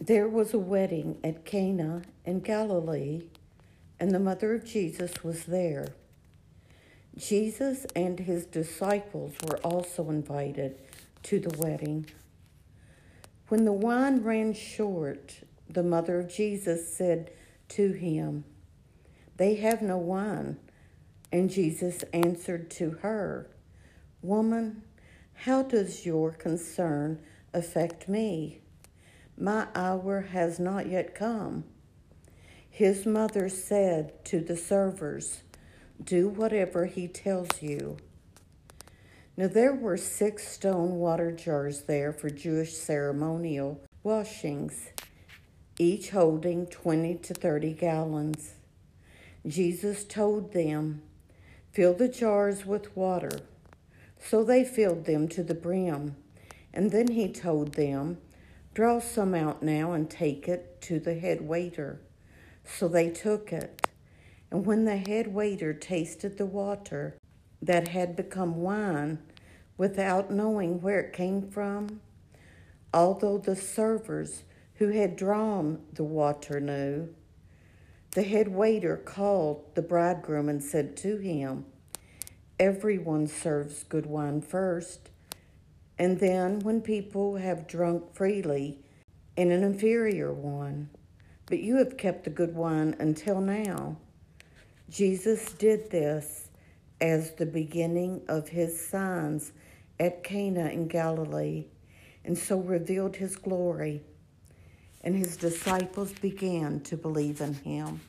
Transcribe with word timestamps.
There 0.00 0.28
was 0.28 0.54
a 0.54 0.58
wedding 0.58 1.18
at 1.24 1.44
Cana 1.44 2.02
in 2.24 2.40
Galilee, 2.40 3.22
and 3.98 4.12
the 4.12 4.20
mother 4.20 4.54
of 4.54 4.64
Jesus 4.64 5.24
was 5.24 5.44
there. 5.44 5.88
Jesus 7.16 7.84
and 7.96 8.20
his 8.20 8.46
disciples 8.46 9.34
were 9.44 9.58
also 9.58 10.08
invited 10.08 10.78
to 11.24 11.40
the 11.40 11.58
wedding. 11.58 12.06
When 13.48 13.64
the 13.64 13.72
wine 13.72 14.22
ran 14.22 14.52
short, 14.54 15.40
the 15.68 15.82
mother 15.82 16.20
of 16.20 16.32
Jesus 16.32 16.94
said 16.94 17.32
to 17.70 17.90
him, 17.90 18.44
They 19.36 19.56
have 19.56 19.82
no 19.82 19.98
wine. 19.98 20.58
And 21.32 21.50
Jesus 21.50 22.04
answered 22.12 22.70
to 22.72 22.90
her, 23.02 23.50
Woman, 24.22 24.82
how 25.34 25.62
does 25.62 26.06
your 26.06 26.30
concern 26.30 27.20
affect 27.52 28.08
me? 28.08 28.60
My 29.40 29.68
hour 29.72 30.22
has 30.32 30.58
not 30.58 30.88
yet 30.88 31.14
come. 31.14 31.62
His 32.68 33.06
mother 33.06 33.48
said 33.48 34.24
to 34.24 34.40
the 34.40 34.56
servers, 34.56 35.42
Do 36.02 36.28
whatever 36.28 36.86
he 36.86 37.06
tells 37.06 37.62
you. 37.62 37.98
Now 39.36 39.46
there 39.46 39.74
were 39.74 39.96
six 39.96 40.48
stone 40.48 40.96
water 40.96 41.30
jars 41.30 41.82
there 41.82 42.12
for 42.12 42.30
Jewish 42.30 42.76
ceremonial 42.76 43.80
washings, 44.02 44.88
each 45.78 46.10
holding 46.10 46.66
20 46.66 47.14
to 47.18 47.34
30 47.34 47.74
gallons. 47.74 48.54
Jesus 49.46 50.02
told 50.02 50.52
them, 50.52 51.02
Fill 51.70 51.94
the 51.94 52.08
jars 52.08 52.66
with 52.66 52.96
water. 52.96 53.38
So 54.20 54.42
they 54.42 54.64
filled 54.64 55.04
them 55.04 55.28
to 55.28 55.44
the 55.44 55.54
brim. 55.54 56.16
And 56.74 56.90
then 56.90 57.12
he 57.12 57.32
told 57.32 57.74
them, 57.74 58.18
Draw 58.78 59.00
some 59.00 59.34
out 59.34 59.60
now 59.60 59.90
and 59.90 60.08
take 60.08 60.46
it 60.46 60.80
to 60.82 61.00
the 61.00 61.18
head 61.18 61.40
waiter. 61.40 62.00
So 62.64 62.86
they 62.86 63.10
took 63.10 63.52
it. 63.52 63.88
And 64.52 64.64
when 64.64 64.84
the 64.84 64.98
head 64.98 65.34
waiter 65.34 65.74
tasted 65.74 66.38
the 66.38 66.46
water 66.46 67.16
that 67.60 67.88
had 67.88 68.14
become 68.14 68.62
wine 68.62 69.18
without 69.76 70.30
knowing 70.30 70.80
where 70.80 71.00
it 71.00 71.12
came 71.12 71.50
from, 71.50 72.00
although 72.94 73.36
the 73.36 73.56
servers 73.56 74.44
who 74.74 74.90
had 74.90 75.16
drawn 75.16 75.80
the 75.94 76.04
water 76.04 76.60
knew, 76.60 77.12
the 78.12 78.22
head 78.22 78.46
waiter 78.46 78.96
called 78.96 79.74
the 79.74 79.82
bridegroom 79.82 80.48
and 80.48 80.62
said 80.62 80.96
to 80.98 81.16
him, 81.16 81.64
Everyone 82.60 83.26
serves 83.26 83.82
good 83.82 84.06
wine 84.06 84.40
first, 84.40 85.10
and 85.98 86.18
then 86.20 86.60
when 86.60 86.80
people 86.80 87.36
have 87.36 87.66
drunk 87.66 88.14
freely, 88.14 88.78
in 89.36 89.50
an 89.50 89.62
inferior 89.62 90.32
one 90.32 90.88
but 91.48 91.60
you 91.60 91.76
have 91.76 91.96
kept 91.96 92.24
the 92.24 92.30
good 92.30 92.54
wine 92.54 92.94
until 92.98 93.40
now. 93.40 93.96
Jesus 94.90 95.52
did 95.52 95.90
this 95.90 96.50
as 97.00 97.32
the 97.32 97.46
beginning 97.46 98.22
of 98.28 98.48
his 98.48 98.86
signs 98.88 99.52
at 99.98 100.22
Cana 100.22 100.68
in 100.68 100.88
Galilee, 100.88 101.66
and 102.24 102.36
so 102.36 102.60
revealed 102.60 103.16
his 103.16 103.36
glory, 103.36 104.02
and 105.02 105.16
his 105.16 105.36
disciples 105.36 106.12
began 106.12 106.80
to 106.80 106.96
believe 106.96 107.40
in 107.40 107.54
him. 107.54 108.00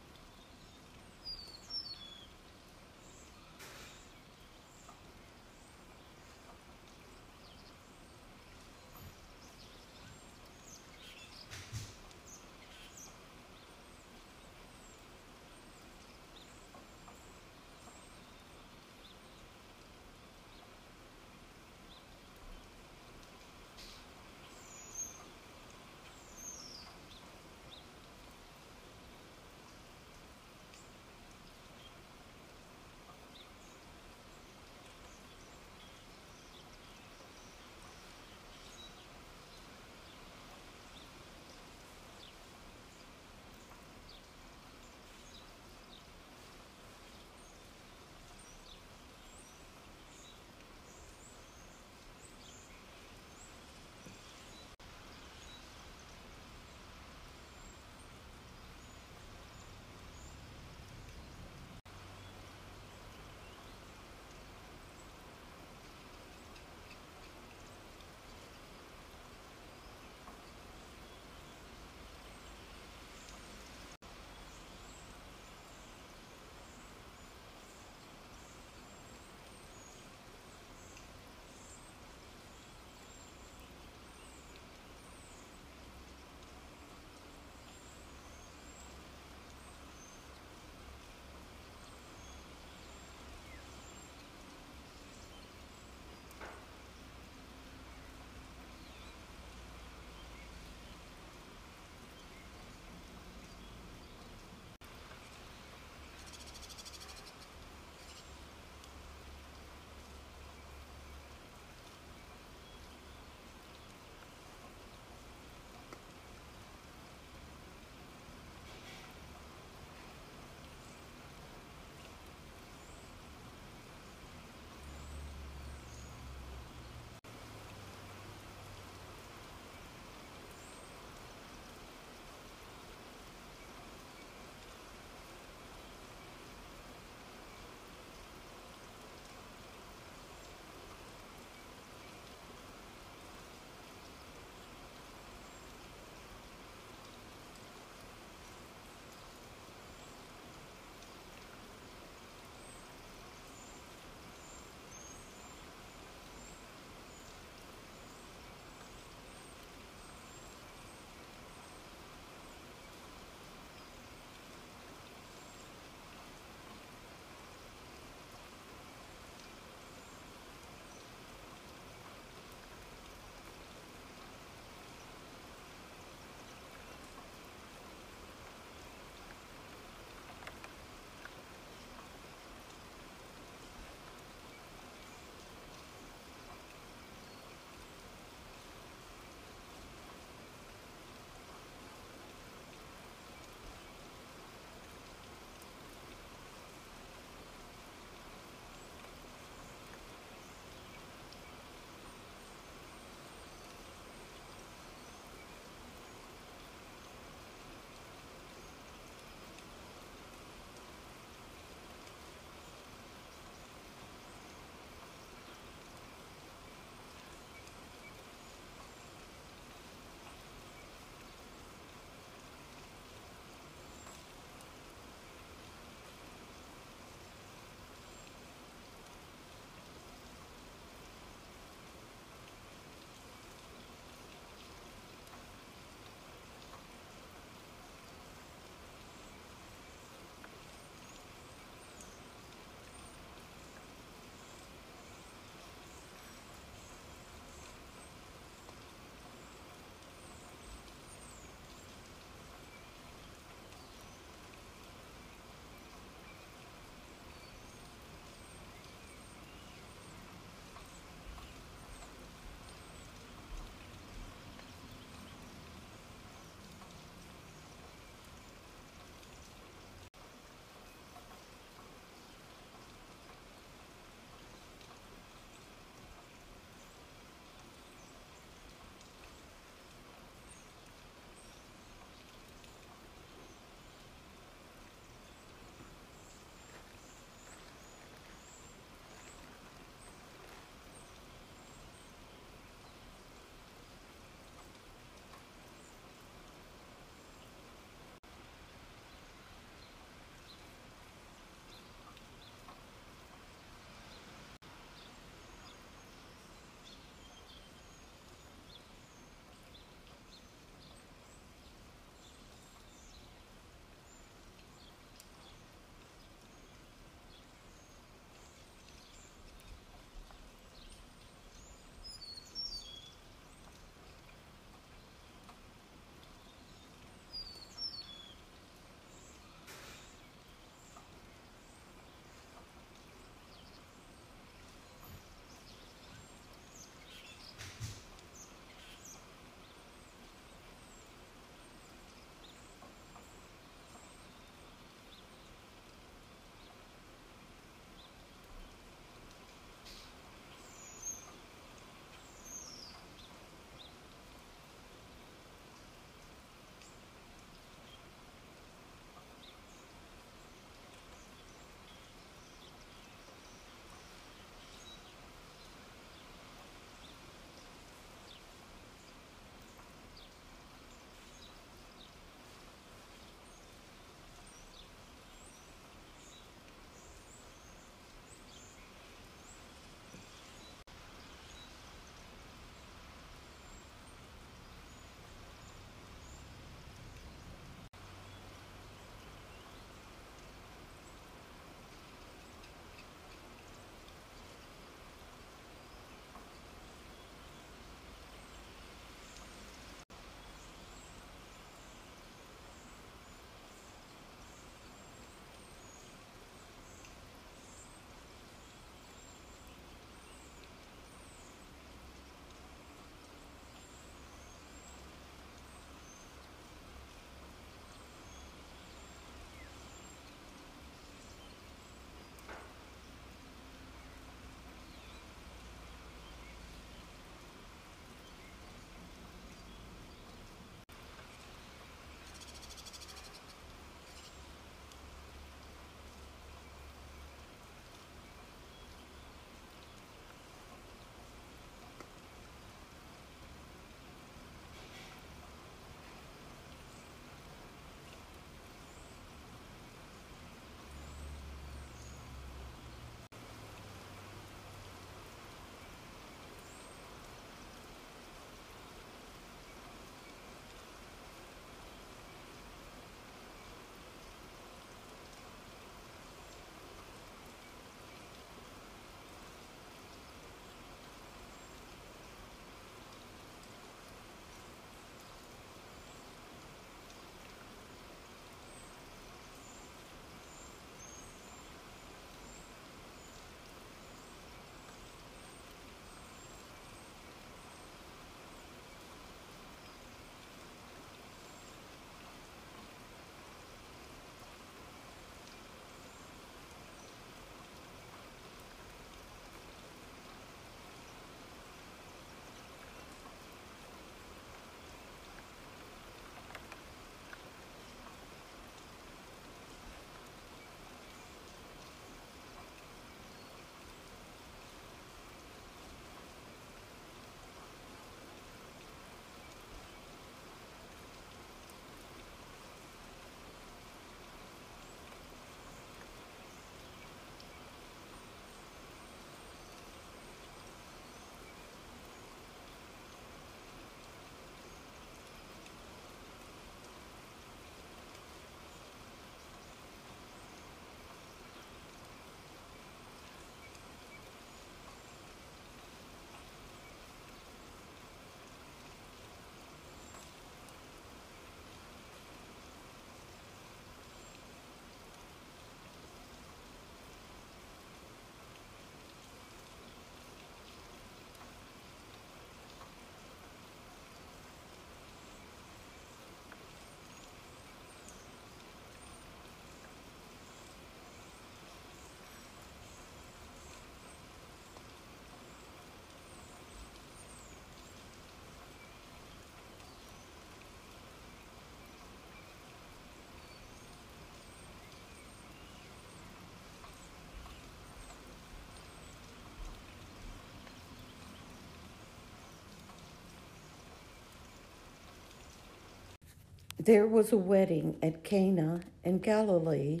There 596.80 597.06
was 597.06 597.30
a 597.30 597.36
wedding 597.36 597.98
at 598.02 598.24
Cana 598.24 598.80
in 599.04 599.18
Galilee, 599.18 600.00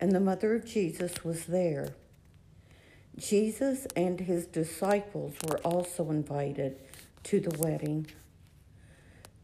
and 0.00 0.10
the 0.10 0.18
mother 0.18 0.52
of 0.52 0.66
Jesus 0.66 1.22
was 1.22 1.44
there. 1.44 1.90
Jesus 3.16 3.86
and 3.94 4.18
his 4.18 4.46
disciples 4.46 5.34
were 5.46 5.58
also 5.58 6.10
invited 6.10 6.80
to 7.22 7.38
the 7.38 7.56
wedding. 7.56 8.08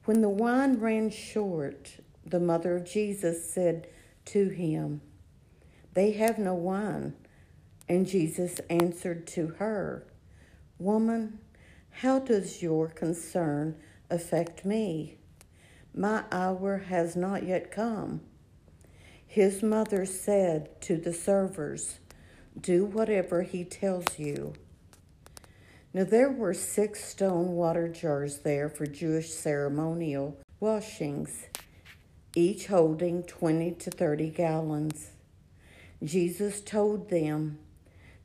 When 0.04 0.20
the 0.20 0.28
wine 0.28 0.80
ran 0.80 1.10
short, 1.10 1.92
the 2.26 2.40
mother 2.40 2.74
of 2.74 2.90
Jesus 2.90 3.48
said 3.48 3.86
to 4.24 4.48
him, 4.48 5.00
They 5.94 6.10
have 6.10 6.38
no 6.38 6.54
wine. 6.54 7.14
And 7.88 8.04
Jesus 8.04 8.60
answered 8.68 9.28
to 9.28 9.46
her, 9.60 10.08
Woman, 10.80 11.38
how 11.90 12.18
does 12.18 12.60
your 12.64 12.88
concern 12.88 13.76
affect 14.10 14.64
me? 14.64 15.18
My 15.98 16.22
hour 16.30 16.78
has 16.78 17.16
not 17.16 17.42
yet 17.42 17.72
come. 17.72 18.20
His 19.26 19.64
mother 19.64 20.06
said 20.06 20.80
to 20.82 20.96
the 20.96 21.12
servers, 21.12 21.98
Do 22.58 22.84
whatever 22.84 23.42
he 23.42 23.64
tells 23.64 24.16
you. 24.16 24.52
Now 25.92 26.04
there 26.04 26.30
were 26.30 26.54
six 26.54 27.04
stone 27.04 27.56
water 27.56 27.88
jars 27.88 28.38
there 28.38 28.68
for 28.68 28.86
Jewish 28.86 29.30
ceremonial 29.30 30.38
washings, 30.60 31.46
each 32.36 32.68
holding 32.68 33.24
20 33.24 33.72
to 33.72 33.90
30 33.90 34.30
gallons. 34.30 35.10
Jesus 36.04 36.60
told 36.60 37.10
them, 37.10 37.58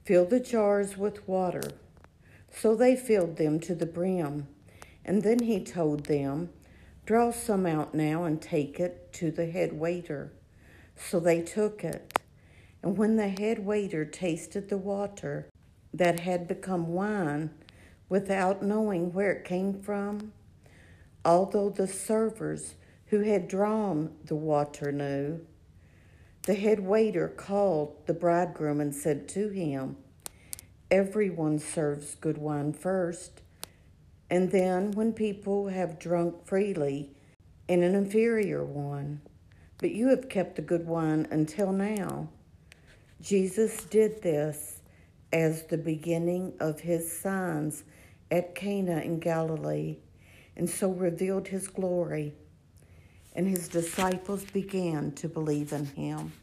Fill 0.06 0.25
the 0.25 0.39
jars 0.39 0.96
with 0.96 1.27
water. 1.27 1.72
So 2.56 2.75
they 2.75 2.96
filled 2.96 3.38
them 3.38 3.60
to 3.62 3.74
the 3.74 3.88
brim. 3.88 4.48
And 5.03 5.24
then 5.24 5.39
he 5.39 5.63
told 5.63 6.06
them, 6.06 6.51
Draw 7.05 7.31
some 7.31 7.65
out 7.65 7.93
now 7.93 8.24
and 8.24 8.41
take 8.41 8.79
it 8.79 9.12
to 9.13 9.29
the 9.29 9.45
head 9.45 9.74
waiter. 9.74 10.31
So 10.95 11.19
they 11.19 11.41
took 11.41 11.83
it. 11.83 12.17
And 12.81 12.98
when 12.98 13.17
the 13.17 13.27
head 13.27 13.65
waiter 13.65 14.05
tasted 14.05 14.69
the 14.69 14.77
water 14.77 15.50
that 15.93 16.22
had 16.22 16.48
become 16.48 16.93
wine 16.93 17.50
without 18.07 18.63
knowing 18.63 19.12
where 19.12 19.31
it 19.31 19.45
came 19.45 19.81
from, 19.81 20.31
although 21.25 21.69
the 21.69 21.88
servers 21.88 22.75
who 23.07 23.22
had 23.22 23.48
drawn 23.48 24.13
the 24.25 24.36
water 24.36 24.91
knew, 24.91 25.45
the 26.43 26.55
head 26.55 26.79
waiter 26.79 27.27
called 27.27 27.95
the 28.05 28.13
bridegroom 28.13 28.79
and 28.79 28.95
said 28.95 29.27
to 29.29 29.50
him, 29.50 29.98
Everyone 30.89 31.60
serves 31.60 32.15
good 32.15 32.38
wine 32.38 32.74
first 32.74 33.43
and 34.30 34.51
then 34.51 34.92
when 34.92 35.13
people 35.13 35.68
have 35.68 36.00
drunk 36.00 36.46
freely 36.46 37.12
in 37.68 37.84
an 37.84 37.96
inferior 37.96 38.63
one, 38.63 39.22
but 39.77 39.92
you 39.92 40.08
have 40.10 40.30
kept 40.30 40.56
the 40.56 40.62
good 40.62 40.86
wine 40.88 41.27
until 41.32 41.72
now. 41.72 42.27
Jesus 43.22 43.84
did 43.86 44.22
this 44.22 44.82
as 45.32 45.63
the 45.63 45.77
beginning 45.77 46.53
of 46.60 46.80
his 46.80 47.12
signs 47.20 47.84
at 48.32 48.56
Cana 48.56 49.00
in 49.01 49.20
Galilee, 49.20 49.98
and 50.56 50.70
so 50.70 50.92
revealed 50.92 51.48
his 51.48 51.68
glory, 51.68 52.34
and 53.36 53.48
his 53.48 53.68
disciples 53.68 54.44
began 54.46 55.12
to 55.13 55.27
believe 55.27 55.74
in 55.74 55.86
him. 55.86 56.34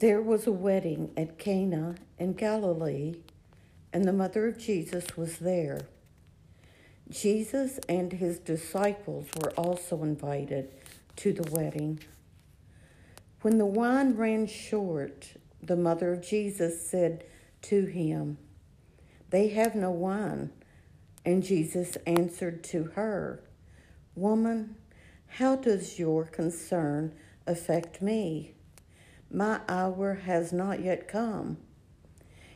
There 0.00 0.22
was 0.22 0.46
a 0.46 0.52
wedding 0.52 1.10
at 1.16 1.38
Cana 1.38 1.96
in 2.20 2.34
Galilee, 2.34 3.16
and 3.92 4.04
the 4.04 4.12
mother 4.12 4.46
of 4.46 4.56
Jesus 4.56 5.16
was 5.16 5.38
there. 5.38 5.88
Jesus 7.10 7.80
and 7.88 8.12
his 8.12 8.38
disciples 8.38 9.26
were 9.42 9.50
also 9.54 10.04
invited 10.04 10.70
to 11.16 11.32
the 11.32 11.50
wedding. 11.50 11.98
When 13.42 13.58
the 13.58 13.66
wine 13.66 14.14
ran 14.14 14.46
short, 14.46 15.32
the 15.60 15.74
mother 15.74 16.12
of 16.12 16.22
Jesus 16.24 16.88
said 16.88 17.24
to 17.62 17.86
him, 17.86 18.38
They 19.30 19.48
have 19.48 19.74
no 19.74 19.90
wine. 19.90 20.52
And 21.24 21.42
Jesus 21.42 21.98
answered 22.06 22.62
to 22.64 22.84
her, 22.94 23.42
Woman, 24.14 24.76
how 25.26 25.56
does 25.56 25.98
your 25.98 26.24
concern 26.24 27.16
affect 27.48 28.00
me? 28.00 28.54
My 29.30 29.60
hour 29.68 30.14
has 30.14 30.52
not 30.52 30.82
yet 30.82 31.06
come. 31.06 31.58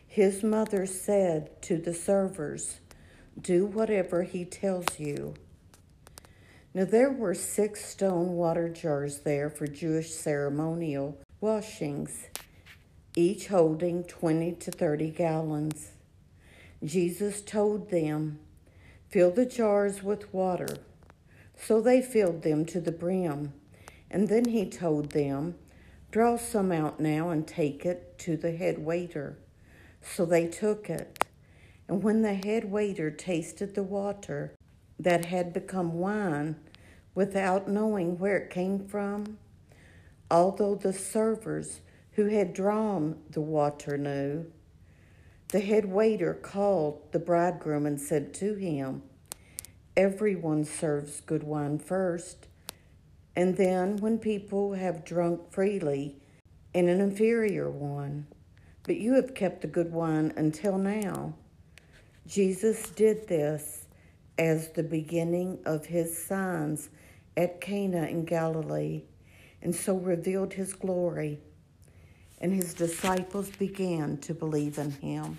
His 0.06 0.42
mother 0.42 0.86
said 0.86 1.60
to 1.62 1.76
the 1.76 1.92
servers, 1.92 2.80
Do 3.40 3.66
whatever 3.66 4.22
he 4.22 4.44
tells 4.44 4.98
you. 4.98 5.34
Now 6.74 6.86
there 6.86 7.10
were 7.10 7.34
six 7.34 7.84
stone 7.84 8.32
water 8.32 8.70
jars 8.70 9.18
there 9.18 9.50
for 9.50 9.66
Jewish 9.66 10.10
ceremonial 10.10 11.18
washings, 11.40 12.28
each 13.14 13.48
holding 13.48 14.04
20 14.04 14.52
to 14.52 14.70
30 14.70 15.10
gallons. 15.10 15.90
Jesus 16.82 17.42
told 17.42 17.90
them, 17.90 18.38
Fill 19.08 19.30
the 19.30 19.44
jars 19.44 20.02
with 20.02 20.32
water. 20.32 20.78
So 21.54 21.82
they 21.82 22.00
filled 22.00 22.42
them 22.42 22.64
to 22.66 22.80
the 22.80 22.92
brim. 22.92 23.52
And 24.10 24.28
then 24.28 24.46
he 24.46 24.68
told 24.68 25.10
them, 25.10 25.56
Draw 26.12 26.36
some 26.36 26.72
out 26.72 27.00
now 27.00 27.30
and 27.30 27.48
take 27.48 27.86
it 27.86 28.18
to 28.18 28.36
the 28.36 28.52
head 28.52 28.78
waiter. 28.78 29.38
So 30.02 30.26
they 30.26 30.46
took 30.46 30.90
it. 30.90 31.24
And 31.88 32.02
when 32.02 32.20
the 32.20 32.34
head 32.34 32.70
waiter 32.70 33.10
tasted 33.10 33.74
the 33.74 33.82
water 33.82 34.54
that 34.98 35.24
had 35.24 35.54
become 35.54 35.94
wine 35.94 36.56
without 37.14 37.66
knowing 37.66 38.18
where 38.18 38.36
it 38.36 38.50
came 38.50 38.86
from, 38.86 39.38
although 40.30 40.74
the 40.74 40.92
servers 40.92 41.80
who 42.12 42.26
had 42.26 42.52
drawn 42.52 43.16
the 43.30 43.40
water 43.40 43.96
knew, 43.96 44.44
the 45.48 45.60
head 45.60 45.86
waiter 45.86 46.34
called 46.34 47.10
the 47.12 47.18
bridegroom 47.18 47.86
and 47.86 47.98
said 47.98 48.34
to 48.34 48.54
him, 48.54 49.02
Everyone 49.96 50.64
serves 50.66 51.22
good 51.22 51.42
wine 51.42 51.78
first 51.78 52.48
and 53.36 53.56
then 53.56 53.96
when 53.98 54.18
people 54.18 54.74
have 54.74 55.04
drunk 55.04 55.50
freely 55.50 56.16
in 56.74 56.88
an 56.88 57.00
inferior 57.00 57.70
one, 57.70 58.26
but 58.84 58.96
you 58.96 59.14
have 59.14 59.34
kept 59.34 59.62
the 59.62 59.66
good 59.66 59.92
wine 59.92 60.32
until 60.36 60.76
now. 60.76 61.34
Jesus 62.26 62.90
did 62.90 63.28
this 63.28 63.86
as 64.38 64.68
the 64.70 64.82
beginning 64.82 65.58
of 65.64 65.86
his 65.86 66.24
signs 66.24 66.90
at 67.36 67.60
Cana 67.60 68.06
in 68.06 68.24
Galilee, 68.24 69.02
and 69.62 69.74
so 69.74 69.96
revealed 69.96 70.52
his 70.52 70.74
glory, 70.74 71.38
and 72.40 72.52
his 72.52 72.74
disciples 72.74 73.50
began 73.50 74.18
to 74.18 74.34
believe 74.34 74.78
in 74.78 74.90
him. 74.90 75.38